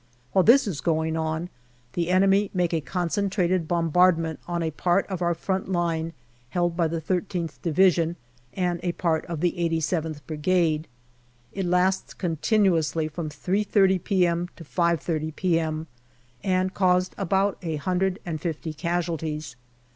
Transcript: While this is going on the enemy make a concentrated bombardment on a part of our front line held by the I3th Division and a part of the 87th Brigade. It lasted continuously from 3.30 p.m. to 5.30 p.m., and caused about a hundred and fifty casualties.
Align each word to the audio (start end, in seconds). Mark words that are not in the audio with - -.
While 0.31 0.41
this 0.45 0.65
is 0.65 0.81
going 0.81 1.15
on 1.15 1.51
the 1.93 2.09
enemy 2.09 2.49
make 2.55 2.73
a 2.73 2.81
concentrated 2.81 3.67
bombardment 3.67 4.39
on 4.47 4.63
a 4.63 4.71
part 4.71 5.05
of 5.05 5.21
our 5.21 5.35
front 5.35 5.71
line 5.71 6.13
held 6.49 6.75
by 6.75 6.87
the 6.87 6.99
I3th 6.99 7.61
Division 7.61 8.15
and 8.51 8.79
a 8.81 8.93
part 8.93 9.25
of 9.27 9.41
the 9.41 9.51
87th 9.51 10.21
Brigade. 10.25 10.87
It 11.53 11.67
lasted 11.67 12.17
continuously 12.17 13.07
from 13.09 13.29
3.30 13.29 14.03
p.m. 14.03 14.49
to 14.55 14.63
5.30 14.63 15.35
p.m., 15.35 15.87
and 16.43 16.73
caused 16.73 17.13
about 17.19 17.59
a 17.61 17.75
hundred 17.75 18.17
and 18.25 18.41
fifty 18.41 18.73
casualties. 18.73 19.55